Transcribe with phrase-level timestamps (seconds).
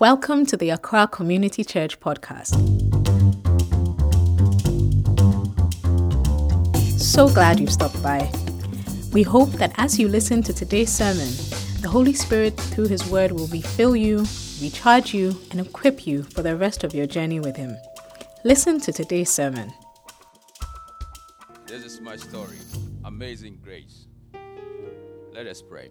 [0.00, 2.54] Welcome to the Accra Community Church podcast.
[7.00, 8.30] So glad you've stopped by.
[9.12, 11.26] We hope that as you listen to today's sermon,
[11.80, 14.24] the Holy Spirit, through His Word, will refill you,
[14.62, 17.76] recharge you, and equip you for the rest of your journey with Him.
[18.44, 19.72] Listen to today's sermon.
[21.66, 22.58] This is my story
[23.04, 24.06] Amazing Grace.
[25.32, 25.90] Let us pray.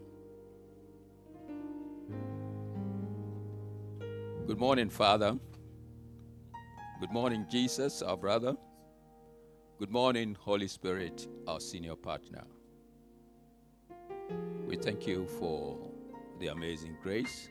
[4.48, 5.38] Good morning, Father.
[7.02, 8.56] Good morning, Jesus, our brother.
[9.78, 12.46] Good morning, Holy Spirit, our senior partner.
[14.66, 15.78] We thank you for
[16.40, 17.50] the amazing grace.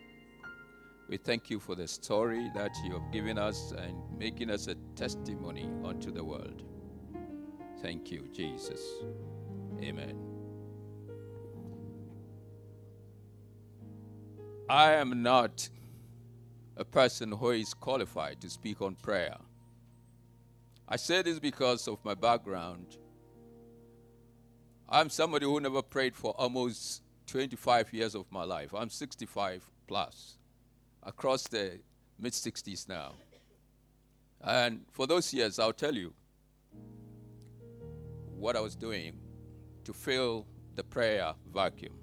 [1.11, 4.75] We thank you for the story that you have given us and making us a
[4.95, 6.63] testimony unto the world.
[7.83, 8.81] Thank you, Jesus.
[9.83, 10.19] Amen.
[14.71, 15.69] I am not
[16.77, 19.37] a person who is qualified to speak on prayer.
[20.89, 22.99] I say this because of my background.
[24.89, 28.73] I'm somebody who never prayed for almost 25 years of my life.
[28.75, 30.39] I'm 65 plus,
[31.03, 31.81] across the
[32.19, 33.13] mid 60s now.
[34.43, 36.13] And for those years, I'll tell you
[38.37, 39.19] what I was doing
[39.85, 40.47] to fill
[40.77, 41.95] the prayer vacuum.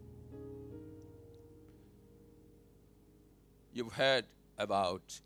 [3.72, 4.26] You've heard
[4.58, 5.20] about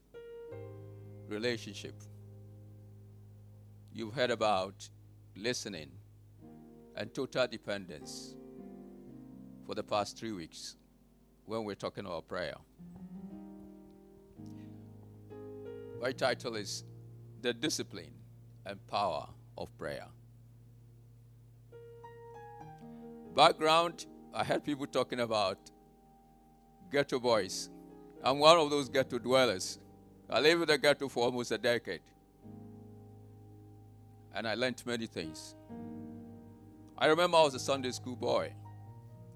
[1.27, 1.95] relationship.
[3.91, 4.89] You've heard about
[5.35, 5.89] listening
[6.95, 8.35] and total dependence
[9.65, 10.75] for the past three weeks
[11.45, 12.55] when we're talking about prayer.
[16.01, 16.83] My title is
[17.41, 18.13] The Discipline
[18.65, 20.07] and Power of Prayer.
[23.35, 25.57] Background I heard people talking about
[26.91, 27.69] ghetto boys
[28.27, 29.79] I'm one of those ghetto dwellers.
[30.29, 32.01] I lived in the ghetto for almost a decade.
[34.35, 35.55] And I learned many things.
[36.97, 38.51] I remember I was a Sunday school boy,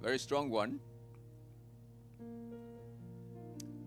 [0.01, 0.81] very strong one.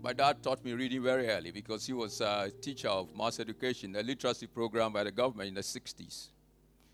[0.02, 3.94] My dad taught me reading very early because he was a teacher of mass education,
[3.96, 6.28] a literacy program by the government in the 60s.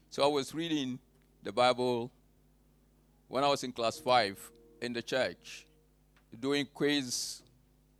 [0.09, 0.99] So I was reading
[1.45, 2.11] the Bible
[3.29, 4.51] when I was in class 5
[4.83, 5.69] in the church,
[6.41, 7.43] doing quiz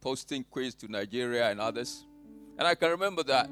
[0.01, 2.07] posting quiz to Nigeria and others.
[2.59, 3.51] And I can remember that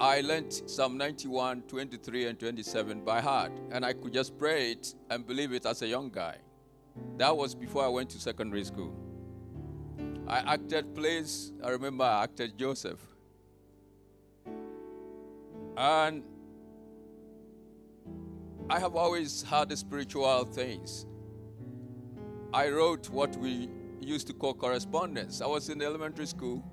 [0.00, 3.52] I learned Psalm 91, 23, and 27 by heart.
[3.70, 6.36] And I could just pray it and believe it as a young guy.
[7.18, 8.94] That was before I went to secondary school.
[10.28, 11.52] I acted plays.
[11.62, 13.00] I remember I acted Joseph.
[15.76, 16.22] And
[18.68, 21.06] I have always had the spiritual things.
[22.52, 23.68] I wrote what we
[24.06, 25.40] used to call correspondence.
[25.40, 26.64] I was in elementary school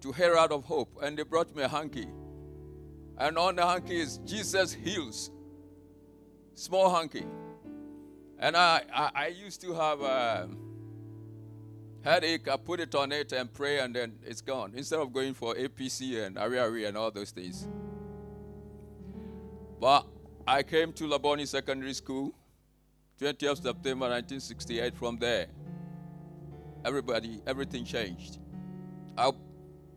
[0.00, 2.08] to Herald of Hope, and they brought me a hanky.
[3.16, 5.30] And on the hanky is Jesus heals.
[6.54, 7.24] Small hanky.
[8.38, 10.48] And I, I, I used to have a
[12.02, 12.48] headache.
[12.48, 14.72] I put it on it and pray, and then it's gone.
[14.76, 17.66] Instead of going for APC and Ariari and all those things.
[19.80, 20.06] But
[20.46, 22.34] I came to Labone Secondary School,
[23.20, 24.96] 20th September 1968.
[24.96, 25.46] From there,
[26.84, 28.38] everybody, everything changed.
[29.16, 29.32] I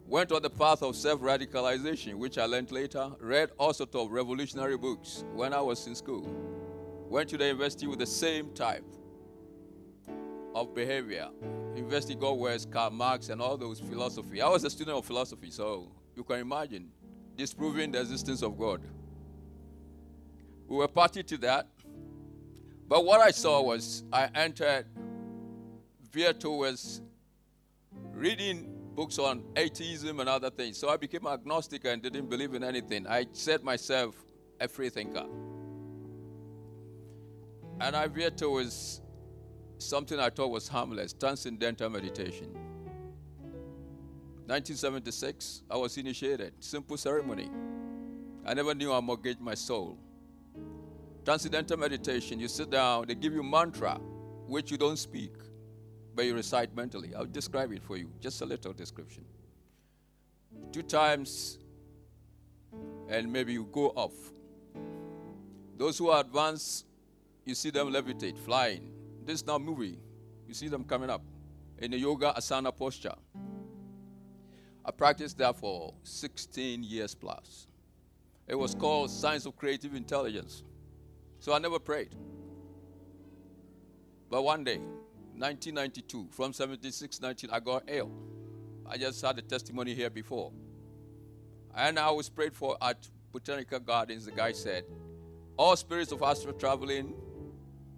[0.06, 4.12] went on the path of self radicalization, which I learned later, read all sorts of
[4.12, 6.28] revolutionary books when I was in school.
[7.10, 8.86] Went to the university with the same type
[10.54, 11.30] of behavior.
[11.76, 14.42] University got West, Karl Marx, and all those philosophy.
[14.42, 16.90] I was a student of philosophy, so you can imagine
[17.38, 18.82] disproving the existence of God.
[20.68, 21.68] We were party to that.
[22.88, 24.86] But what I saw was I entered
[26.12, 27.02] veered towards
[28.12, 30.78] reading books on atheism and other things.
[30.78, 33.08] So I became agnostic and didn't believe in anything.
[33.08, 34.16] I said myself
[34.60, 35.26] a free thinker.
[37.80, 39.02] And I veered towards
[39.78, 42.54] something I thought was harmless transcendental meditation.
[44.46, 46.54] 1976, I was initiated.
[46.60, 47.50] Simple ceremony.
[48.46, 49.98] I never knew I mortgaged my soul.
[51.24, 54.00] Transcendental meditation, you sit down, they give you mantra,
[54.48, 55.32] which you don't speak
[56.16, 57.14] but you recite mentally.
[57.16, 59.24] I'll describe it for you, just a little description.
[60.72, 61.60] Two times,
[63.10, 64.14] and maybe you go off.
[65.78, 66.86] Those who are advanced,
[67.46, 68.92] you see them levitate, flying.
[69.26, 69.98] This is now moving.
[70.48, 71.22] You see them coming up
[71.78, 73.16] in a yoga asana posture.
[74.84, 77.68] I practiced that for 16 years plus.
[78.48, 80.64] It was called Science of Creative Intelligence.
[81.40, 82.16] So I never prayed.
[84.30, 84.80] But one day,
[85.38, 88.12] 1992, from 76, 19, I got ill.
[88.88, 90.52] I just had a testimony here before.
[91.76, 94.26] And I was prayed for at Botanical Gardens.
[94.26, 94.84] The guy said,
[95.58, 97.14] All spirits of astral traveling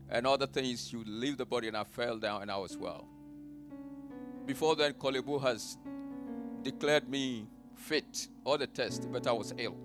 [0.09, 1.68] and other things you leave the body.
[1.68, 3.07] And I fell down and I was well.
[4.45, 5.77] Before then, Korle Bu has
[6.62, 9.77] declared me fit, all the tests, but I was ill.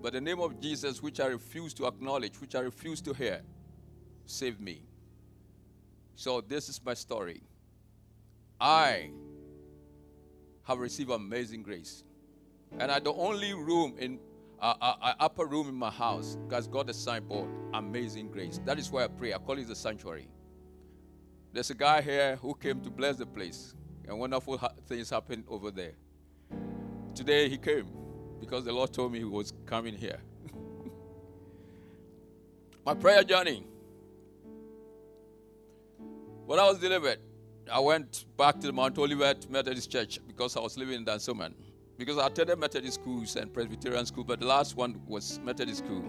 [0.00, 3.42] But the name of Jesus, which I refuse to acknowledge, which I refuse to hear,
[4.26, 4.82] saved me.
[6.18, 7.40] So this is my story.
[8.60, 9.10] I
[10.64, 12.02] have received amazing grace.
[12.80, 14.18] And I the only room in
[14.60, 18.58] uh, uh, uh, upper room in my house has got a signboard, Amazing Grace.
[18.64, 19.32] That is why I pray.
[19.32, 20.26] I call it the sanctuary.
[21.52, 23.76] There's a guy here who came to bless the place,
[24.08, 25.92] and wonderful ha- things happened over there.
[27.14, 27.86] Today he came
[28.40, 30.18] because the Lord told me he was coming here.
[32.84, 33.64] my prayer journey.
[36.48, 37.18] When I was delivered,
[37.70, 41.52] I went back to the Mount Olivet Methodist Church because I was living in Dansoman.
[41.98, 46.02] Because I attended Methodist schools and Presbyterian school, but the last one was Methodist school.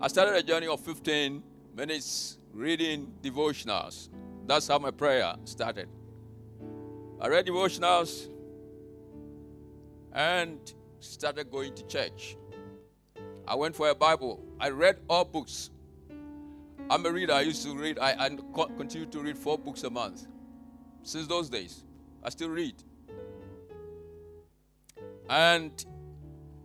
[0.00, 1.44] I started a journey of 15
[1.76, 4.08] minutes reading devotionals.
[4.48, 5.88] That's how my prayer started.
[7.20, 8.28] I read devotionals
[10.12, 12.36] and started going to church.
[13.46, 14.44] I went for a Bible.
[14.58, 15.70] I read all books
[16.90, 17.34] I'm a reader.
[17.34, 17.98] I used to read.
[17.98, 18.30] I, I
[18.76, 20.26] continue to read four books a month.
[21.02, 21.84] Since those days,
[22.22, 22.74] I still read.
[25.28, 25.84] And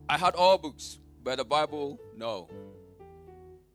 [0.08, 2.50] I had all books, but the Bible, no.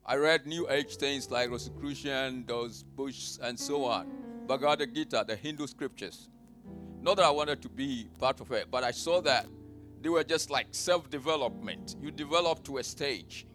[0.06, 4.10] I read New Age things like Rosicrucian, those Bush, and so on.
[4.46, 6.30] Bhagavad Gita, the Hindu scriptures.
[7.02, 9.46] Not that I wanted to be part of it, but I saw that
[10.00, 11.96] they were just like self development.
[12.00, 13.46] You develop to a stage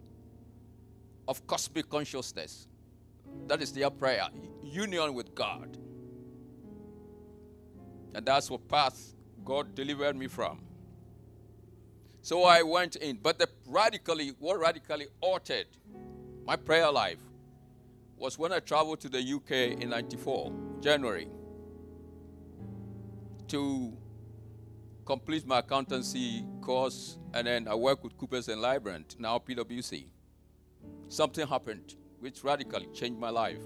[1.27, 2.67] of cosmic consciousness.
[3.47, 4.27] That is their prayer
[4.73, 5.77] union with God.
[8.15, 9.13] And that's what path
[9.45, 10.59] God delivered me from.
[12.21, 13.19] So I went in.
[13.21, 15.67] But the radically, what radically altered
[16.45, 17.19] my prayer life
[18.17, 20.51] was when I traveled to the UK in 94,
[20.81, 21.27] January,
[23.49, 23.93] to
[25.05, 30.05] complete my accountancy course, and then I worked with Coopers and Lybrand, now PwC.
[31.09, 33.59] Something happened which radically changed my life.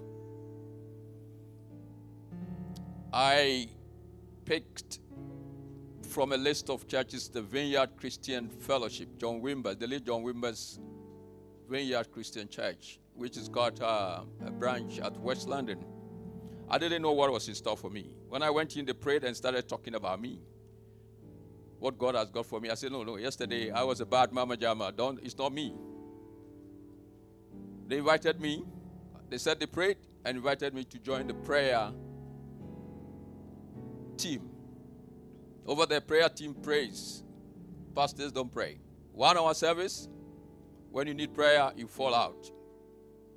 [3.13, 3.69] I
[4.45, 5.00] picked
[6.01, 10.80] from a list of churches the Vineyard Christian Fellowship, John Wimber, the late John Wimber's
[11.69, 15.86] Vineyard Christian Church, which has got uh, a branch at West London.
[16.68, 18.15] I didn't know what was in store for me.
[18.27, 20.42] When I went in, they prayed and started talking about me.
[21.77, 22.71] What God has got for me.
[22.71, 24.92] I said, No, no, yesterday I was a bad mama jama.
[24.92, 25.75] Don't, it's not me.
[27.88, 28.63] They invited me.
[29.30, 31.92] They said they prayed and invited me to join the prayer
[34.18, 34.50] team.
[35.66, 37.24] Over the prayer team prays.
[37.95, 38.80] Pastors don't pray.
[39.12, 40.07] One hour service,
[40.92, 42.51] when you need prayer, you fall out.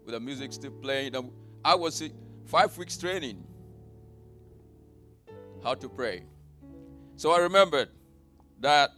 [0.04, 1.14] With the music still playing.
[1.14, 1.30] Um,
[1.64, 2.02] I was
[2.46, 3.44] five weeks training
[5.62, 6.24] how to pray.
[7.16, 7.88] So I remembered
[8.60, 8.90] that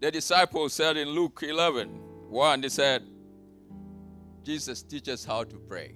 [0.00, 1.88] the disciples said in Luke 11
[2.28, 3.02] 1, they said,
[4.44, 5.94] Jesus teaches how to pray,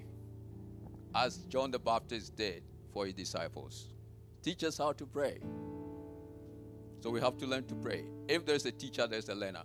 [1.14, 2.62] as John the Baptist did
[2.94, 3.88] for his disciples.
[4.42, 5.38] Teach us how to pray.
[7.00, 8.04] So we have to learn to pray.
[8.26, 9.64] If there's a teacher, there's a learner.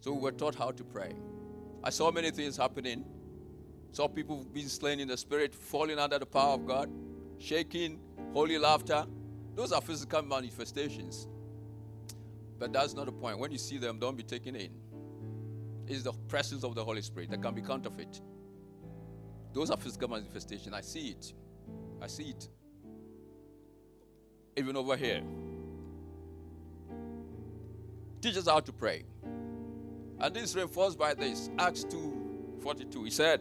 [0.00, 1.12] So we were taught how to pray.
[1.84, 3.04] I saw many things happening.
[3.92, 6.90] Saw people being slain in the spirit, falling under the power of God,
[7.38, 8.00] shaking,
[8.32, 9.04] holy laughter.
[9.54, 11.28] Those are physical manifestations.
[12.58, 13.38] But that's not the point.
[13.38, 14.70] When you see them, don't be taken in
[15.90, 18.20] is the presence of the Holy Spirit that can be counterfeit.
[19.52, 20.74] Those are physical manifestations.
[20.74, 21.32] I see it.
[22.00, 22.48] I see it.
[24.56, 25.22] Even over here.
[28.20, 29.04] Teach us how to pray.
[30.20, 31.50] And this is reinforced by this.
[31.58, 33.04] Acts 2 42.
[33.04, 33.40] He said,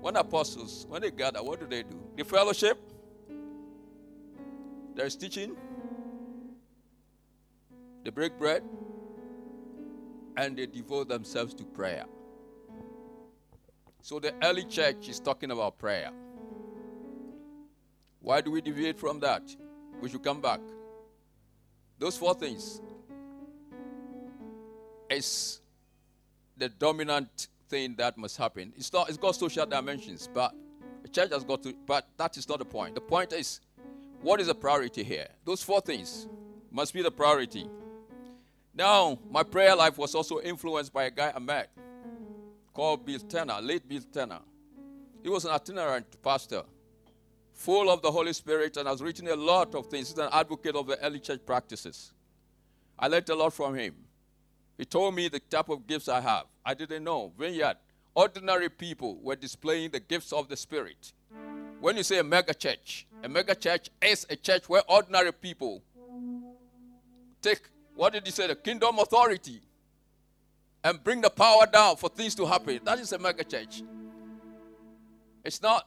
[0.00, 2.00] When apostles, when they gather, what do they do?
[2.16, 2.78] The fellowship.
[4.94, 5.56] There is teaching.
[8.04, 8.62] They break bread
[10.36, 12.04] and they devote themselves to prayer.
[14.00, 16.10] So the early church is talking about prayer.
[18.20, 19.42] Why do we deviate from that?
[20.00, 20.60] We should come back.
[21.98, 22.80] Those four things
[25.08, 25.60] is
[26.56, 28.72] the dominant thing that must happen.
[28.76, 30.54] It's not it's got social dimensions, but
[31.02, 32.94] the church has got to but that is not the point.
[32.94, 33.60] The point is
[34.20, 35.28] what is the priority here?
[35.44, 36.28] Those four things
[36.70, 37.68] must be the priority.
[38.74, 41.70] Now, my prayer life was also influenced by a guy I met
[42.72, 44.40] called Bill Tanner, late Bill Tanner.
[45.22, 46.62] He was an itinerant pastor
[47.52, 50.08] full of the Holy Spirit and has written a lot of things.
[50.08, 52.12] He's an advocate of the early church practices.
[52.98, 53.94] I learned a lot from him.
[54.78, 56.46] He told me the type of gifts I have.
[56.64, 57.32] I didn't know.
[57.38, 57.76] Vineyard,
[58.14, 61.12] ordinary people were displaying the gifts of the Spirit.
[61.80, 65.82] When you say a mega church, a mega church is a church where ordinary people
[67.42, 69.60] take, what did he say, the kingdom authority
[70.84, 72.80] and bring the power down for things to happen.
[72.84, 73.82] That is a mega church.
[75.44, 75.86] It's not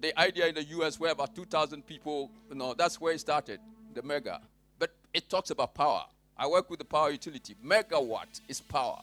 [0.00, 3.60] the idea in the US where about 2,000 people, you know, that's where it started,
[3.94, 4.40] the mega.
[4.78, 6.04] But it talks about power.
[6.36, 7.56] I work with the power utility.
[7.64, 9.00] Megawatt is power.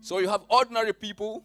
[0.00, 1.42] So you have ordinary people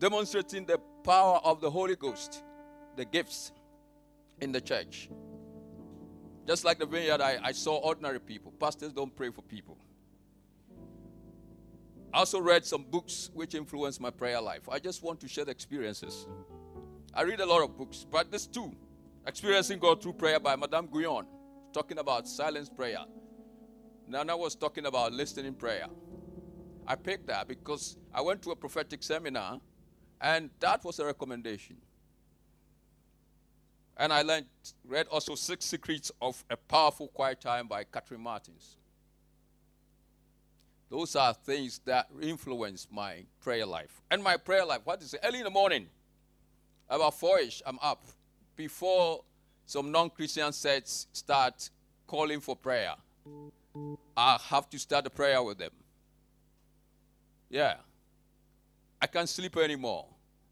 [0.00, 2.42] demonstrating the power of the Holy Ghost,
[2.96, 3.52] the gifts
[4.40, 5.10] in the church.
[6.48, 8.52] Just like the vineyard, I, I saw ordinary people.
[8.58, 9.76] Pastors don't pray for people.
[12.10, 14.66] I also read some books which influenced my prayer life.
[14.66, 16.26] I just want to share the experiences.
[17.12, 18.74] I read a lot of books, but this too,
[19.26, 21.26] Experiencing God Through Prayer by Madame Guyon,
[21.74, 23.04] talking about silence prayer.
[24.06, 25.86] Nana was talking about listening prayer.
[26.86, 29.60] I picked that because I went to a prophetic seminar
[30.22, 31.76] and that was a recommendation.
[33.98, 34.46] And I learned,
[34.86, 38.76] read also Six Secrets of a Powerful Quiet Time by Catherine Martins.
[40.88, 44.00] Those are things that influence my prayer life.
[44.10, 45.20] And my prayer life, what is it?
[45.24, 45.88] Early in the morning,
[46.88, 48.04] about four-ish, I'm up.
[48.54, 49.24] Before
[49.66, 51.68] some non-Christian sets start
[52.06, 52.94] calling for prayer,
[54.16, 55.72] I have to start a prayer with them.
[57.50, 57.74] Yeah.
[59.02, 60.06] I can't sleep anymore.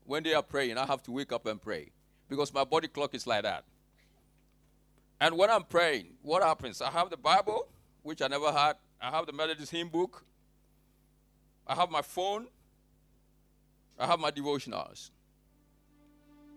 [0.04, 1.92] When they are praying, I have to wake up and pray
[2.28, 3.64] because my body clock is like that.
[5.20, 6.82] And when I'm praying, what happens?
[6.82, 7.68] I have the Bible,
[8.02, 8.76] which I never had.
[9.00, 10.24] I have the Methodist hymn book.
[11.66, 12.46] I have my phone.
[13.98, 15.10] I have my devotionals.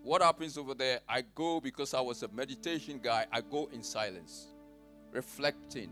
[0.03, 0.99] What happens over there?
[1.07, 4.47] I go because I was a meditation guy, I go in silence,
[5.11, 5.91] reflecting,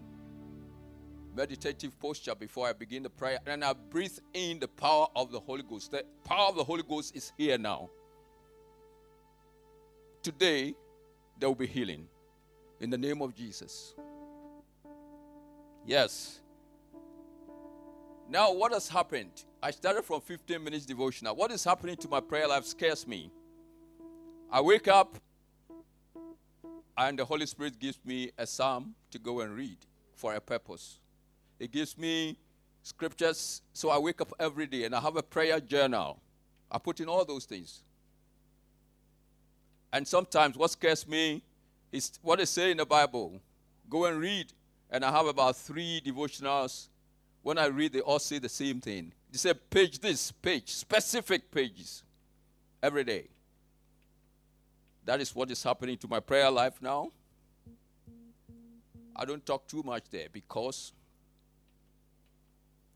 [1.35, 3.39] meditative posture before I begin the prayer.
[3.45, 5.91] And I breathe in the power of the Holy Ghost.
[5.91, 7.89] The power of the Holy Ghost is here now
[10.27, 10.75] today
[11.39, 12.05] there will be healing
[12.81, 13.95] in the name of Jesus.
[15.85, 16.41] Yes.
[18.29, 19.31] Now, what has happened?
[19.63, 21.33] I started from 15 minutes devotional.
[21.33, 23.31] What is happening to my prayer life scares me.
[24.51, 25.15] I wake up
[26.97, 29.77] and the Holy Spirit gives me a psalm to go and read
[30.13, 30.99] for a purpose.
[31.57, 32.37] It gives me
[32.83, 36.19] scriptures, so I wake up every day and I have a prayer journal.
[36.69, 37.83] I put in all those things.
[39.91, 41.41] And sometimes what scares me
[41.91, 43.39] is what they say in the Bible.
[43.89, 44.51] Go and read.
[44.89, 46.87] And I have about three devotionals.
[47.41, 49.11] When I read, they all say the same thing.
[49.31, 52.03] They say, page this, page, specific pages
[52.81, 53.27] every day.
[55.05, 57.11] That is what is happening to my prayer life now.
[59.15, 60.93] I don't talk too much there because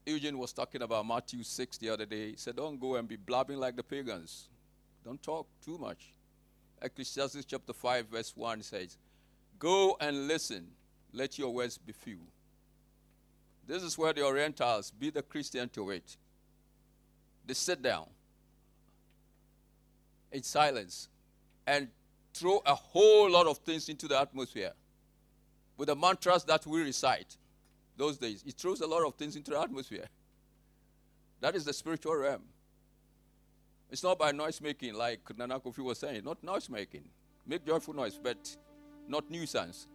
[0.06, 2.32] Eugene was talking about Matthew 6 the other day.
[2.32, 4.50] He said, Don't go and be blabbing like the pagans.
[5.04, 6.12] Don't talk too much.
[6.82, 8.98] Ecclesiastes chapter 5, verse 1 says,
[9.60, 10.68] Go and listen,
[11.14, 12.20] let your words be few.
[13.68, 16.18] This is where the Orientals be the Christian to it.
[17.46, 18.08] They sit down
[20.32, 21.10] in silence
[21.68, 21.90] and
[22.34, 24.72] throw a whole lot of things into the atmosphere
[25.78, 27.38] with the mantras that we recite
[27.98, 28.44] those days.
[28.46, 30.06] It throws a lot of things into the atmosphere.
[31.40, 32.44] That is the spiritual realm.
[33.92, 37.04] It's not by noise making, like Nana Kofi was saying, not noise making.
[37.46, 38.56] Make joyful noise, but
[39.08, 39.88] not nuisance.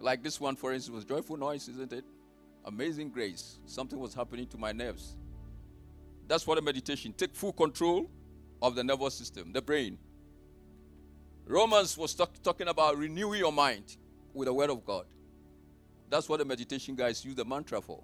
[0.00, 2.04] Like this one, for instance, was joyful noise, isn't it?
[2.64, 3.58] Amazing grace.
[3.66, 5.16] Something was happening to my nerves.
[6.26, 7.12] That's what the meditation.
[7.12, 8.10] Take full control
[8.62, 9.98] of the nervous system, the brain.
[11.46, 13.96] Romans was talk, talking about renewing your mind
[14.32, 15.04] with the Word of God.
[16.08, 18.02] That's what the meditation guys use the mantra for.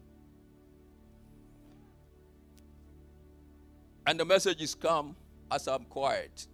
[4.06, 5.14] And the messages come
[5.50, 6.46] as I'm quiet.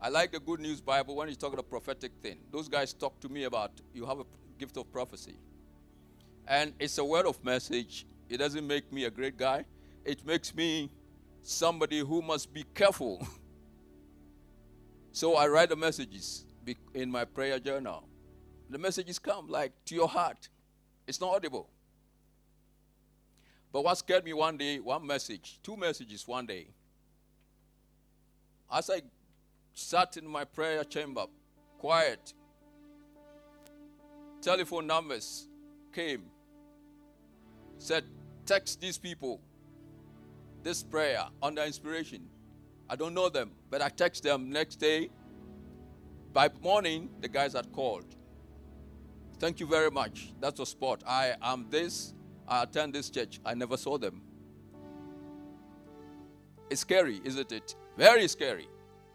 [0.00, 2.38] I like the Good News Bible when you talk about prophetic thing.
[2.50, 4.24] Those guys talk to me about you have a
[4.58, 5.36] gift of prophecy.
[6.46, 8.06] And it's a word of message.
[8.28, 9.64] It doesn't make me a great guy.
[10.04, 10.90] It makes me
[11.42, 13.26] somebody who must be careful.
[15.12, 16.44] so I write the messages
[16.94, 18.04] in my prayer journal.
[18.70, 20.48] The messages come like to your heart.
[21.06, 21.68] It's not audible.
[23.72, 26.68] But what scared me one day, one message, two messages one day.
[28.72, 29.02] As I
[29.74, 31.26] sat in my prayer chamber,
[31.78, 32.32] quiet,
[34.40, 35.48] telephone numbers
[35.92, 36.22] came,
[37.78, 38.04] said,
[38.46, 39.40] text these people
[40.62, 42.28] this prayer under inspiration.
[42.88, 45.10] I don't know them, but I text them next day.
[46.32, 48.16] By morning, the guys had called.
[49.38, 50.32] Thank you very much.
[50.40, 51.02] That's a spot.
[51.06, 52.14] I am this.
[52.48, 53.40] I attend this church.
[53.44, 54.22] I never saw them.
[56.70, 57.74] It's scary, isn't it?
[57.96, 58.68] Very scary.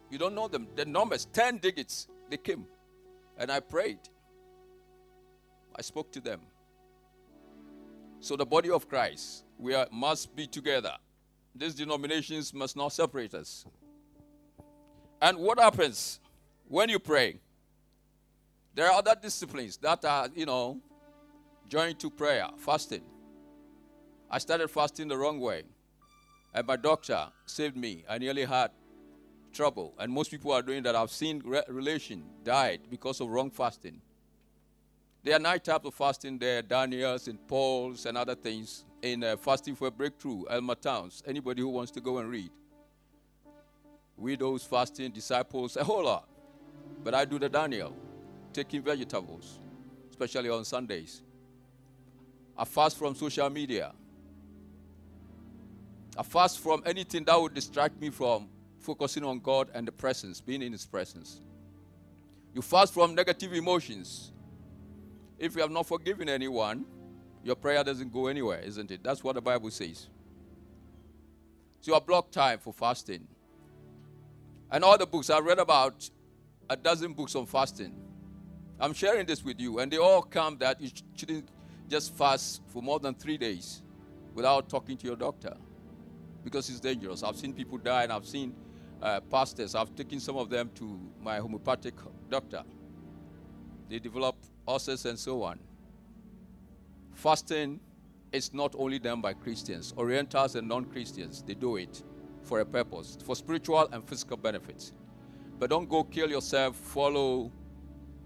[0.10, 0.68] You don't know them.
[0.76, 2.66] The numbers, 10 digits, they came.
[3.38, 4.00] And I prayed.
[5.76, 6.42] I spoke to them.
[8.20, 10.94] So the body of Christ, we are, must be together.
[11.56, 13.66] These denominations must not separate us.
[15.22, 16.20] And what happens
[16.68, 17.40] when you pray?
[18.74, 20.80] There are other disciplines that are, you know,
[21.68, 23.02] joined to prayer, fasting.
[24.34, 25.64] I started fasting the wrong way.
[26.54, 28.06] And my doctor saved me.
[28.10, 28.72] I nearly had
[29.52, 29.94] trouble.
[30.00, 30.96] And most people are doing that.
[30.96, 34.02] I've seen re- relation died because of wrong fasting.
[35.24, 39.36] There are nine types of fasting there, Daniels and Paul's and other things in uh,
[39.36, 41.22] Fasting for a Breakthrough, Elmer Towns.
[41.28, 42.50] Anybody who wants to go and read.
[44.18, 46.28] Widows fasting, disciples, a whole lot.
[47.04, 47.96] But I do the Daniel,
[48.54, 49.60] taking vegetables,
[50.10, 51.22] especially on Sundays.
[52.58, 53.92] I fast from social media.
[56.22, 58.48] I fast from anything that would distract me from
[58.80, 61.42] focusing on God and the presence, being in His presence.
[62.54, 64.32] You fast from negative emotions.
[65.40, 66.86] If you have not forgiven anyone,
[67.44, 69.02] your prayer doesn't go anywhere, isn't it?
[69.02, 70.10] That's what the Bible says.
[71.80, 73.28] So I block time for fasting.
[74.70, 76.08] And all the books, I read about
[76.70, 77.96] a dozen books on fasting.
[78.80, 81.50] I'm sharing this with you, and they all come that you shouldn't
[81.90, 83.82] just fast for more than three days
[84.36, 85.58] without talking to your doctor
[86.44, 87.24] because it's dangerous.
[87.24, 88.54] I've seen people die, and I've seen
[89.02, 89.76] uh, pastors.
[89.76, 91.96] I've taken some of them to my homeopathic
[92.30, 92.64] doctor.
[93.90, 94.36] They develop
[94.68, 95.60] ulcers and so on.
[97.14, 97.80] Fasting
[98.32, 102.04] is not only done by Christians, Orientals and non Christians, they do it
[102.44, 104.94] for a purpose, for spiritual and physical benefits.
[105.60, 107.52] But don't go kill yourself, follow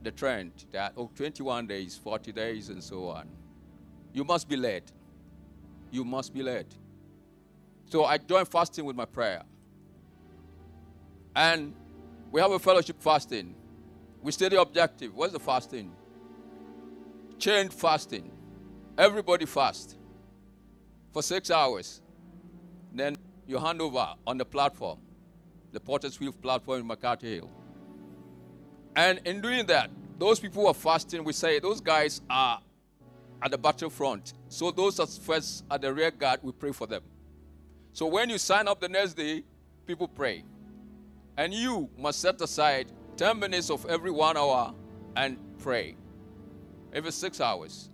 [0.04, 3.28] the trend that, oh, 21 days, 40 days, and so on.
[4.14, 4.84] You must be led.
[5.92, 6.68] You must be led.
[7.90, 9.44] So I join fasting with my prayer.
[11.36, 11.74] And
[12.32, 13.56] we have a fellowship fasting.
[14.22, 15.14] We state the objective.
[15.14, 15.92] What's the fasting?
[17.38, 18.32] Chained fasting.
[18.98, 19.98] Everybody fast
[21.12, 22.02] for six hours.
[22.94, 25.00] Then you hand over on the platform,
[25.72, 27.52] the Potter's Wheel platform in McCarthy Hill.
[28.96, 32.62] And in doing that, those people who are fasting, we say those guys are
[33.42, 34.34] at the battlefront.
[34.48, 37.04] So those are first at the rear guard, we pray for them.
[37.96, 39.46] So when you sign up the next day,
[39.88, 40.44] people pray.
[41.38, 44.74] And you must set aside 10 minutes of every one hour
[45.16, 45.96] and pray.
[46.92, 47.90] Every six hours.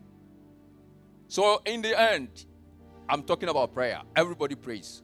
[1.28, 2.48] So in the end,
[3.08, 4.02] I'm talking about prayer.
[4.16, 5.04] Everybody prays.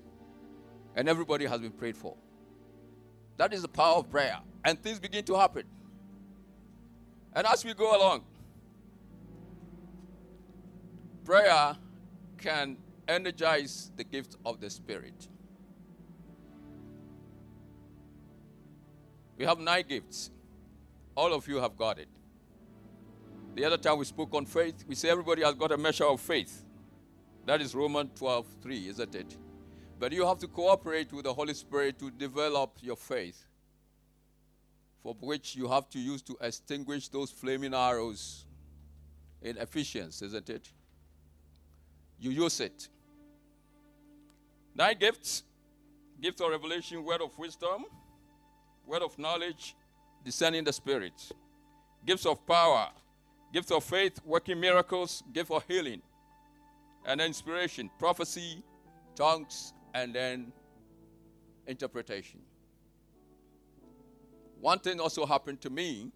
[0.96, 2.18] And everybody has been prayed for.
[3.38, 4.40] That is the power of prayer.
[4.66, 5.66] And things begin to happen.
[7.34, 8.24] And as we go along,
[11.24, 11.78] prayer
[12.40, 15.28] can energize the gift of the Spirit.
[19.38, 20.32] We have nine gifts.
[21.16, 22.10] All of you have got it.
[23.56, 26.22] The other time we spoke on faith, we say everybody has got a measure of
[26.22, 26.64] faith.
[27.46, 29.38] That is Romans 12 3, isn't it?
[30.00, 33.48] But you have to cooperate with the Holy Spirit to develop your faith,
[35.02, 38.46] for which you have to use to extinguish those flaming arrows
[39.42, 40.72] in Ephesians, isn't it?
[42.20, 42.90] You use it.
[44.78, 45.44] Nine gifts.
[46.22, 47.86] Gift of revelation, word of wisdom,
[48.86, 49.76] word of knowledge,
[50.24, 51.14] discerning the spirit,
[52.04, 52.90] gifts of power,
[53.54, 56.02] gift of faith, working miracles, gift of healing,
[57.06, 58.64] and inspiration, prophecy,
[59.16, 60.52] tongues, and then
[61.68, 62.40] interpretation.
[64.60, 66.12] One thing also happened to me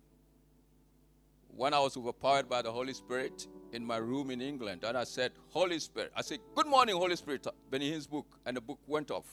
[1.56, 4.84] when I was overpowered by the Holy Spirit in my room in England.
[4.84, 6.12] And I said, Holy Spirit.
[6.16, 7.46] I said, Good morning, Holy Spirit.
[7.70, 8.26] Benny Hinn's book.
[8.46, 9.26] And the book went off.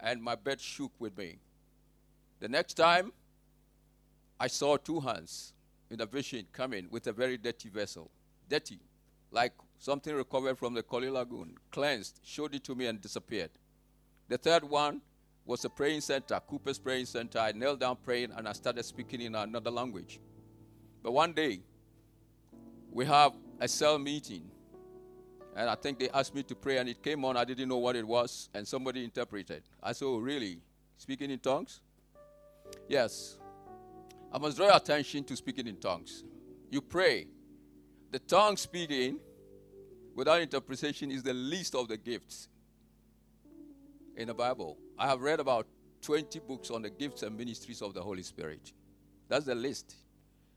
[0.00, 1.38] And my bed shook with me.
[2.40, 3.12] The next time,
[4.38, 5.54] I saw two hands
[5.90, 8.10] in a vision coming with a very dirty vessel.
[8.48, 8.80] Dirty.
[9.30, 11.56] Like something recovered from the Korle Lagoon.
[11.70, 12.20] Cleansed.
[12.22, 13.50] Showed it to me and disappeared.
[14.28, 15.00] The third one
[15.46, 17.38] was a praying center, Cooper's praying center.
[17.38, 20.18] I knelt down praying and I started speaking in another language.
[21.06, 21.60] But one day,
[22.90, 24.50] we have a cell meeting.
[25.54, 27.36] And I think they asked me to pray, and it came on.
[27.36, 29.62] I didn't know what it was, and somebody interpreted.
[29.80, 30.58] I said, oh, Really?
[30.98, 31.80] Speaking in tongues?
[32.88, 33.38] Yes.
[34.32, 36.24] I must draw your attention to speaking in tongues.
[36.72, 37.28] You pray.
[38.10, 39.20] The tongue speaking
[40.12, 42.48] without interpretation is the least of the gifts
[44.16, 44.76] in the Bible.
[44.98, 45.68] I have read about
[46.02, 48.72] 20 books on the gifts and ministries of the Holy Spirit.
[49.28, 49.94] That's the list,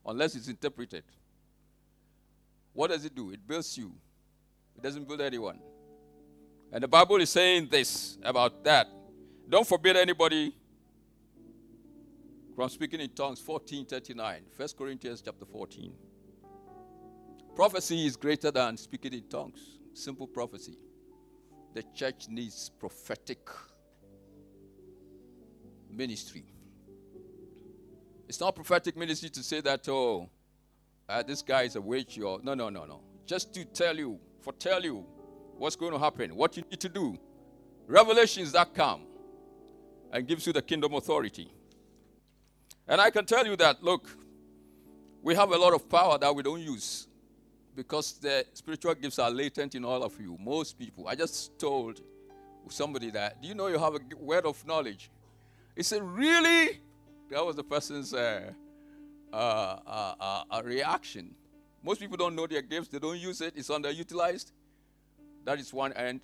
[0.10, 1.04] unless it's interpreted.
[2.74, 3.32] What does it do?
[3.32, 3.92] It builds you,
[4.76, 5.60] it doesn't build anyone.
[6.72, 8.88] And the Bible is saying this about that.
[9.48, 10.54] Don't forbid anybody
[12.56, 15.94] from speaking in tongues 1439 1 corinthians chapter 14
[17.56, 20.78] prophecy is greater than speaking in tongues simple prophecy
[21.74, 23.48] the church needs prophetic
[25.90, 26.44] ministry
[28.30, 30.30] it's not prophetic ministry to say that oh
[31.10, 34.18] uh, this guy is a witch or no no no no just to tell you
[34.40, 35.06] foretell you
[35.58, 37.18] what's going to happen what you need to do
[37.88, 39.02] revelations that come
[40.14, 41.52] and gives you the kingdom authority
[42.90, 44.10] and I can tell you that, look,
[45.22, 47.08] we have a lot of power that we don't use
[47.76, 50.36] because the spiritual gifts are latent in all of you.
[50.44, 51.08] Most people.
[51.08, 52.02] I just told
[52.68, 55.12] somebody that, do you know you have a word of knowledge?
[55.76, 56.82] He said, really?
[57.30, 58.52] That was the person's uh,
[59.32, 61.36] uh, uh, uh reaction.
[61.84, 64.52] Most people don't know their gifts, they don't use it, it's underutilized.
[65.46, 66.22] That is one end.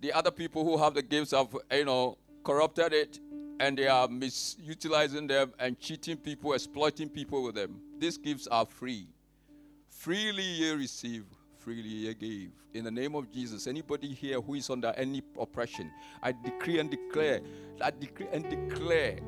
[0.00, 3.20] The other people who have the gifts have, you know, corrupted it
[3.60, 7.78] and they are misutilizing them and cheating people, exploiting people with them.
[7.98, 9.06] These gifts are free.
[9.90, 11.24] Freely ye receive,
[11.58, 12.52] freely ye give.
[12.72, 15.90] In the name of Jesus, anybody here who is under any oppression,
[16.22, 17.40] I decree and declare,
[17.82, 19.18] I decree and declare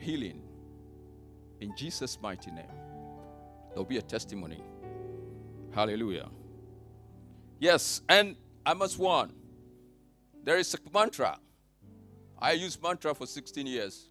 [0.00, 0.42] healing
[1.60, 2.64] in Jesus' mighty name.
[3.68, 4.62] There'll be a testimony.
[5.72, 6.28] Hallelujah.
[7.58, 8.36] Yes, and
[8.66, 9.32] I must warn
[10.42, 11.38] there is a mantra
[12.40, 14.08] I used mantra for 16 years.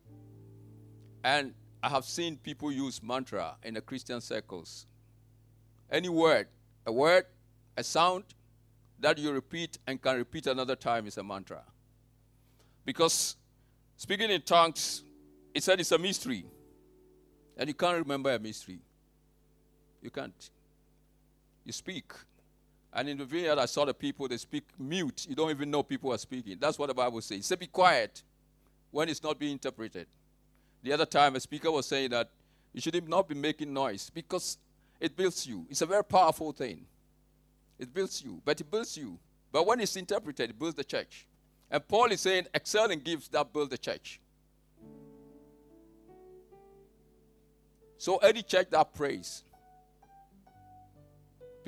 [1.24, 4.86] And I have seen people use mantra in the Christian circles.
[5.92, 6.48] Any word,
[6.86, 7.26] a word,
[7.76, 8.24] a sound
[9.00, 11.64] that you repeat and can repeat another time is a mantra.
[12.86, 13.36] Because
[13.98, 15.04] speaking in tongues,
[15.54, 16.46] it said it's a mystery.
[17.58, 18.80] And you can't remember a mystery.
[20.02, 20.50] You can't.
[21.66, 22.12] You speak.
[22.92, 25.28] And in the vineyard, I saw the people, they speak mute.
[25.30, 26.58] You don't even know people are speaking.
[26.60, 27.46] That's what the Bible says.
[27.46, 28.24] Say, be quiet
[28.92, 30.08] when it's not being interpreted.
[30.82, 32.30] The other time, a speaker was saying that
[32.74, 34.58] you should not be making noise because
[35.00, 35.66] it builds you.
[35.70, 36.86] It's a very powerful thing.
[37.78, 39.20] It builds you, but it builds you.
[39.52, 41.28] But when it's interpreted, it builds the church.
[41.70, 44.20] And Paul is saying, excel in gifts that build the church.
[48.00, 49.44] So, any church that prays,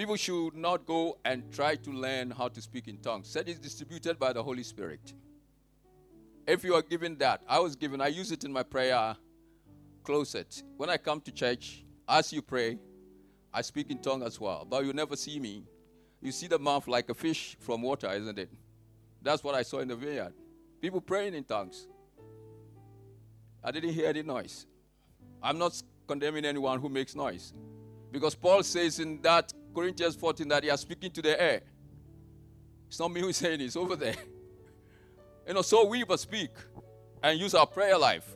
[0.02, 3.28] People should not go and try to learn how to speak in tongues.
[3.28, 5.14] Said it's distributed by the Holy Spirit.
[6.48, 9.16] If you are given that, I was given, I use it in my prayer
[10.04, 10.64] closet.
[10.78, 12.80] When I come to church, as you pray,
[13.54, 14.66] I speak in tongue as well.
[14.68, 15.66] But you never see me.
[16.22, 18.50] You see the mouth like a fish from water, isn't it?
[19.22, 20.34] That's what I saw in the vineyard.
[20.82, 21.88] People praying in tongues.
[23.64, 24.66] I didn't hear any noise.
[25.44, 27.54] I'm not condemning anyone who makes noise.
[28.12, 31.62] Because Paul says in that Corinthians 14 that he is speaking to the air.
[32.88, 34.16] It's not me who's saying it, it's over there.
[35.48, 36.52] You know, so we must speak
[37.24, 38.36] and use our prayer life,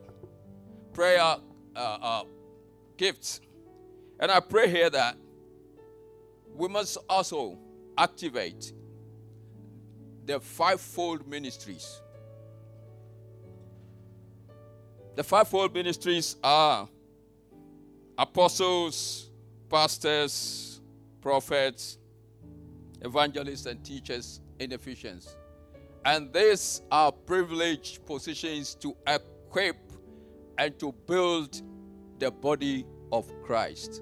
[0.92, 1.38] prayer uh,
[1.76, 2.24] uh,
[2.98, 3.42] gifts.
[4.20, 5.16] And I pray here that
[6.56, 7.60] we must also
[7.98, 8.74] activate
[10.26, 12.02] the fivefold ministries.
[15.16, 16.90] The fivefold ministries are
[18.18, 19.30] apostles,
[19.70, 20.82] pastors,
[21.22, 21.98] prophets,
[23.02, 25.36] evangelists, and teachers in Ephesians.
[26.06, 29.78] And these are privileged positions to equip
[30.58, 31.62] and to build
[32.20, 34.02] the body of Christ.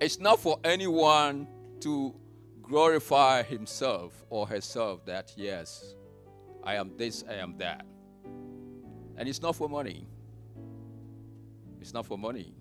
[0.00, 1.46] It's not for anyone
[1.80, 2.14] to
[2.62, 5.94] glorify himself or herself that, yes,
[6.64, 7.86] I am this, I am that.
[9.16, 10.06] And it's not for money.
[11.80, 12.54] It's not for money.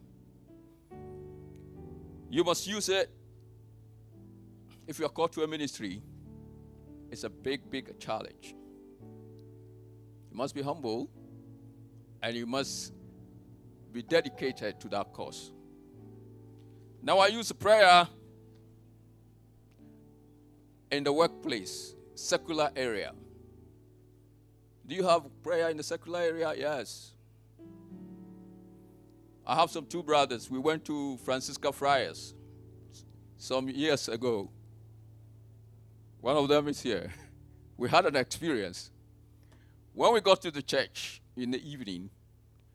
[2.29, 3.09] You must use it
[4.87, 6.01] if you are called to a ministry,
[7.09, 8.55] it's a big, big challenge.
[10.31, 11.09] You must be humble
[12.21, 12.93] and you must
[13.91, 15.51] be dedicated to that cause.
[17.01, 18.07] Now, I use prayer
[20.91, 23.13] in the workplace, secular area.
[24.85, 26.53] Do you have prayer in the secular area?
[26.55, 27.14] Yes.
[29.45, 30.49] I have some two brothers.
[30.49, 32.33] We went to Franciscan Friars
[33.37, 34.49] some years ago.
[36.19, 37.11] One of them is here.
[37.77, 38.89] We had an experience.
[39.93, 42.09] When we got to the church in the evening,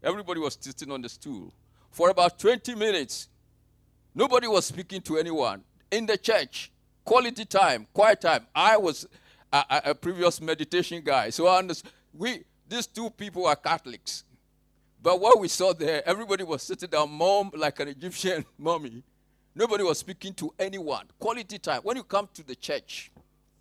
[0.02, 1.54] everybody was sitting on the stool.
[1.90, 3.30] For about 20 minutes,
[4.14, 5.62] nobody was speaking to anyone.
[5.90, 6.70] In the church,
[7.02, 8.46] quality time, quiet time.
[8.54, 9.08] I was
[9.50, 11.90] a, a, a previous meditation guy, so I understood.
[12.12, 14.24] We, These two people are Catholics.
[15.02, 19.02] But what we saw there, everybody was sitting down, mom like an Egyptian mummy.
[19.54, 21.06] Nobody was speaking to anyone.
[21.18, 21.80] Quality time.
[21.82, 23.10] When you come to the church,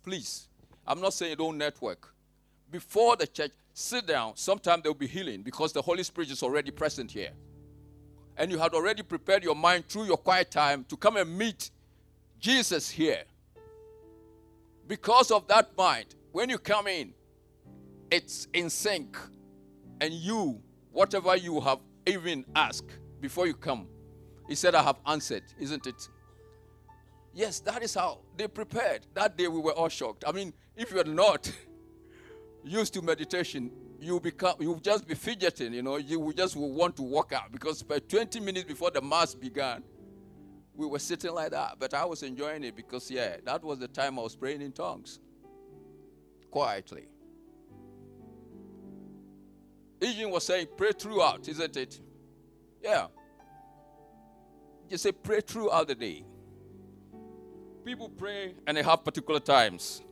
[0.02, 0.48] please,
[0.86, 2.14] I'm not saying don't network.
[2.70, 4.36] Before the church, sit down.
[4.36, 7.30] Sometime there'll be healing because the Holy Spirit is already present here.
[8.36, 11.70] And you had already prepared your mind through your quiet time to come and meet
[12.38, 13.24] Jesus here.
[14.86, 17.12] Because of that mind, when you come in,
[18.10, 19.16] it's in sync.
[20.00, 20.60] And you,
[20.92, 23.86] whatever you have even asked before you come,
[24.48, 26.08] he said, I have answered, isn't it?
[27.32, 29.06] Yes, that is how they prepared.
[29.14, 30.24] That day we were all shocked.
[30.26, 31.50] I mean, if you're not
[32.64, 36.96] used to meditation, you become you just be fidgeting, you know, you just will want
[36.96, 39.82] to walk out because by 20 minutes before the mass began,
[40.74, 41.76] we were sitting like that.
[41.78, 44.72] But I was enjoying it because yeah, that was the time I was praying in
[44.72, 45.20] tongues.
[46.50, 47.06] Quietly.
[50.00, 52.00] Eugene was saying, pray throughout, isn't it?
[52.82, 53.08] Yeah.
[54.88, 56.24] You say pray throughout the day.
[57.84, 60.02] People pray and they have particular times.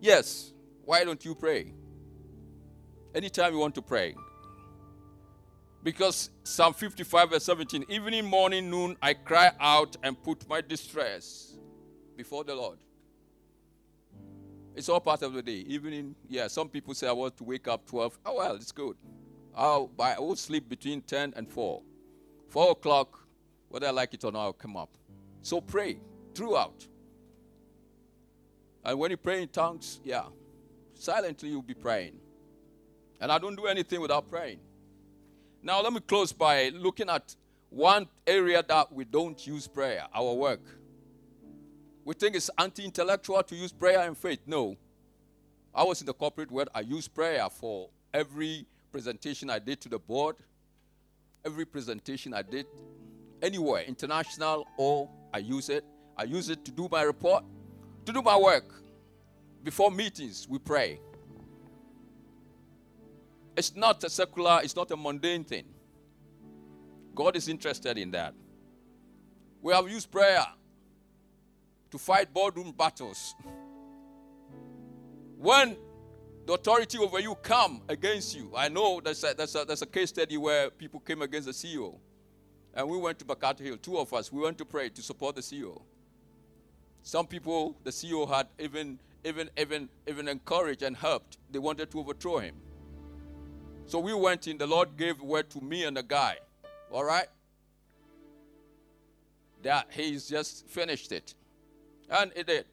[0.00, 0.52] Yes.
[0.84, 1.72] Why don't you pray?
[3.14, 4.14] Anytime you want to pray.
[5.82, 11.56] Because Psalm 55, verse 17, evening, morning, noon, I cry out and put my distress
[12.16, 12.78] before the Lord.
[14.74, 15.64] It's all part of the day.
[15.68, 18.18] Evening, yeah, some people say I want to wake up 12.
[18.26, 18.96] Oh, well, it's good.
[19.54, 21.80] I'll, I will sleep between 10 and 4.
[22.48, 23.20] 4 o'clock,
[23.68, 24.90] whether I like it or not, I'll come up.
[25.42, 25.98] So pray
[26.34, 26.86] throughout.
[28.84, 30.24] And when you pray in tongues, yeah,
[30.94, 32.18] silently you'll be praying.
[33.20, 34.58] And I don't do anything without praying.
[35.62, 37.36] Now, let me close by looking at
[37.70, 40.60] one area that we don't use prayer our work.
[42.04, 44.40] We think it's anti intellectual to use prayer and faith.
[44.46, 44.76] No.
[45.74, 49.88] I was in the corporate world, I use prayer for every presentation I did to
[49.88, 50.36] the board,
[51.44, 52.66] every presentation I did
[53.42, 55.84] anywhere, international or I use it.
[56.16, 57.44] I use it to do my report,
[58.06, 58.72] to do my work.
[59.64, 61.00] Before meetings, we pray.
[63.56, 65.64] It's not a secular, it's not a mundane thing.
[67.14, 68.34] God is interested in that.
[69.60, 70.44] We have used prayer
[71.94, 73.36] to fight boardroom battles.
[75.38, 75.76] When
[76.44, 79.86] the authority over you come against you, I know there's a, there's a, there's a
[79.86, 81.96] case study where people came against the CEO.
[82.74, 85.36] And we went to McCarthy Hill, two of us, we went to pray to support
[85.36, 85.82] the CEO.
[87.04, 91.38] Some people, the CEO had even, even, even, even encouraged and helped.
[91.48, 92.56] They wanted to overthrow him.
[93.86, 96.38] So we went in, the Lord gave word to me and the guy.
[96.90, 97.28] All right?
[99.62, 101.34] That he's just finished it.
[102.10, 102.64] And it did.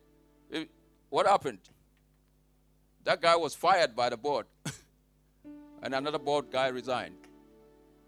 [0.49, 0.69] It,
[1.09, 1.59] what happened?
[3.03, 4.45] That guy was fired by the board.
[5.83, 7.15] and another board guy resigned.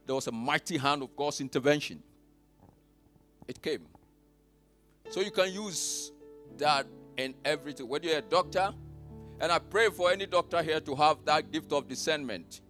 [0.06, 2.04] There was a mighty hand of God's intervention.
[3.48, 3.86] It came.
[5.10, 6.12] So you can use
[6.58, 6.86] that
[7.18, 7.88] in everything.
[7.88, 8.74] Whether you're a doctor,
[9.40, 12.62] and I pray for any doctor here to have that gift of discernment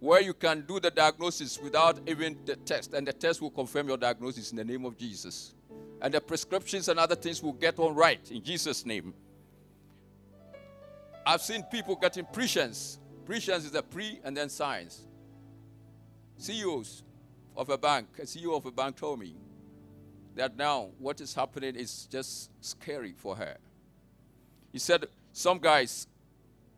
[0.00, 3.88] where you can do the diagnosis without even the test, and the test will confirm
[3.88, 5.54] your diagnosis in the name of Jesus.
[6.00, 9.14] And the prescriptions and other things will get on right in Jesus' name.
[11.26, 12.98] I've seen people getting prescience.
[13.26, 15.02] Prescience is a pre and then science.
[16.38, 17.02] CEOs
[17.56, 19.34] of a bank, a CEO of a bank told me
[20.36, 23.56] that now what is happening is just scary for her.
[24.72, 26.06] He said some guys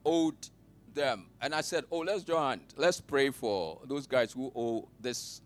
[0.04, 0.48] owed
[0.94, 1.26] them.
[1.40, 2.60] And I said, Oh, let's join.
[2.76, 5.40] Let's pray for those guys who owe this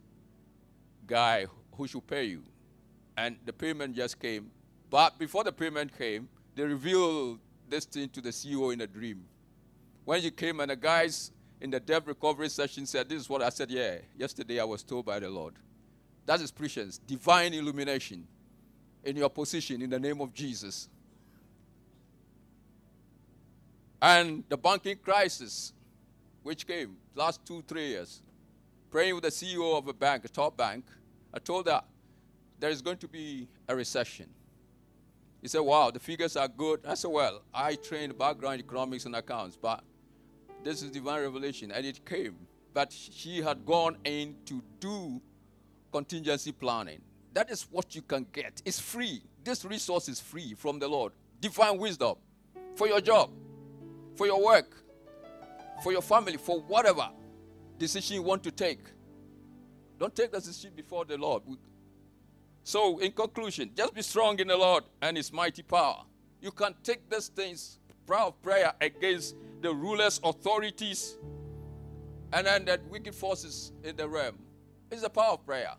[1.07, 2.43] guy who should pay you.
[3.17, 4.51] And the payment just came.
[4.91, 9.25] But before the payment came, they revealed this thing to the CEO in a dream.
[10.05, 13.43] When you came and the guys in the debt recovery session said, This is what
[13.43, 15.55] I said, yeah, yesterday I was told by the Lord.
[16.27, 18.27] That is prescience, divine illumination
[19.03, 20.89] in your position in the name of Jesus.
[24.01, 25.73] And the banking crisis,
[26.43, 28.23] which came last two, three years,
[28.91, 30.85] praying with the CEO of a bank, a top bank,
[31.33, 31.83] I told her
[32.65, 34.27] there is going to be a recession.
[35.43, 36.81] He said, Wow, the figures are good.
[36.89, 39.85] I said, Well, I trained background economics and accounts, but
[40.63, 41.71] this is divine revelation.
[41.71, 42.37] And it came.
[42.73, 45.21] But she had gone in to do
[45.93, 47.03] contingency planning.
[47.35, 48.63] That is what you can get.
[48.65, 49.23] It's free.
[49.45, 51.13] This resource is free from the Lord.
[51.43, 52.17] Divine wisdom
[52.77, 53.29] for your job
[54.15, 54.75] for your work,
[55.83, 57.11] for your family, for whatever
[57.79, 58.81] decision you want to take.
[59.99, 61.43] Don't take the decision before the Lord.
[62.65, 66.03] So, in conclusion, just be strong in the Lord and His mighty power.
[66.41, 71.17] You can take these things, proud of prayer against the rulers, authorities,
[72.33, 74.39] and then the wicked forces in the realm.
[74.91, 75.75] It's the power of prayer.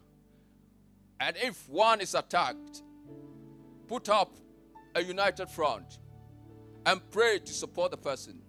[1.19, 2.83] And if one is attacked,
[3.87, 4.35] put up
[4.93, 5.99] a united front
[6.85, 8.41] and pray to support the person.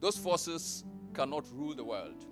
[0.00, 2.24] Those forces cannot rule the world.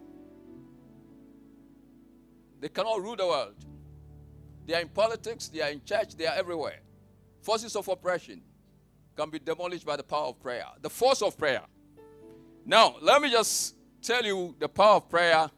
[2.61, 3.55] They cannot rule the world.
[4.67, 6.81] They are in politics, they are in church, they are everywhere.
[7.43, 8.41] Forces of oppression
[9.17, 11.63] can be demolished by the power of prayer, the force of prayer.
[12.65, 15.51] Now, let me just tell you the power of prayer,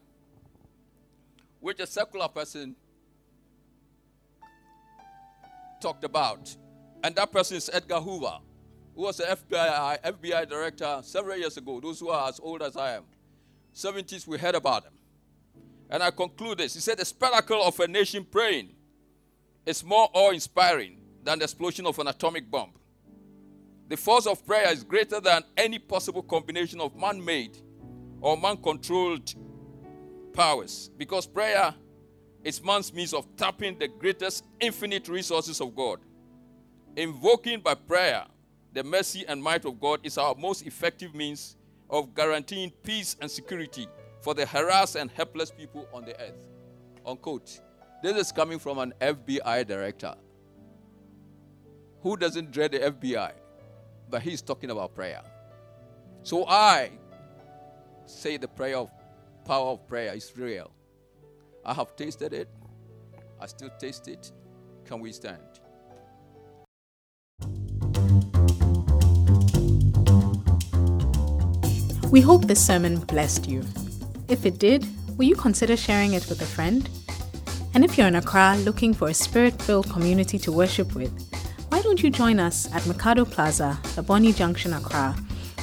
[1.59, 2.75] which a secular person
[5.81, 6.55] talked about.
[7.03, 8.39] And that person is Edgar Hoover,
[8.95, 11.79] who was an FBI, FBI director several years ago.
[11.79, 13.03] Those who are as old as I am.
[13.73, 14.93] 70s, we heard about him.
[15.89, 16.73] And I conclude this.
[16.73, 18.71] He said, The spectacle of a nation praying
[19.67, 22.71] is more awe inspiring than the explosion of an atomic bomb.
[23.89, 27.57] The force of prayer is greater than any possible combination of man made
[28.21, 29.33] or man controlled
[30.33, 31.75] powers because prayer
[32.43, 35.99] is man's means of tapping the greatest infinite resources of God.
[36.95, 38.25] Invoking by prayer
[38.73, 41.57] the mercy and might of God is our most effective means
[41.89, 43.87] of guaranteeing peace and security
[44.21, 46.47] for the harassed and helpless people on the earth.
[47.05, 47.61] Unquote.
[48.03, 50.13] This is coming from an FBI director.
[52.01, 53.31] Who doesn't dread the FBI?
[54.09, 55.23] But he's talking about prayer.
[56.21, 56.91] So I
[58.05, 58.91] say the prayer of
[59.45, 60.71] power of prayer is real.
[61.65, 62.49] I have tasted it.
[63.39, 64.31] I still taste it.
[64.85, 65.41] Can we stand?
[72.11, 73.63] We hope this sermon blessed you.
[74.29, 74.85] If it did,
[75.17, 76.87] will you consider sharing it with a friend?
[77.77, 81.13] And if you're in Accra looking for a spirit filled community to worship with,
[81.69, 85.15] why don't you join us at Mikado Plaza, Labone Junction, Accra,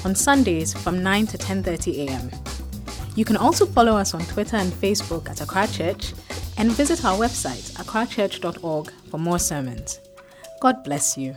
[0.04, 2.30] on Sundays from 9 to 10:30 a.m.
[3.16, 6.14] You can also follow us on Twitter and Facebook at Accra Church
[6.56, 9.98] and visit our website accrachurch.org for more sermons.
[10.60, 11.34] God bless you.